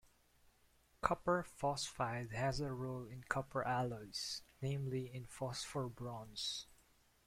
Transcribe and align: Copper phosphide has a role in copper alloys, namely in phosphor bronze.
Copper 1.01 1.43
phosphide 1.43 2.31
has 2.31 2.59
a 2.59 2.71
role 2.71 3.05
in 3.05 3.21
copper 3.29 3.63
alloys, 3.63 4.41
namely 4.59 5.11
in 5.13 5.27
phosphor 5.27 5.89
bronze. 5.89 6.65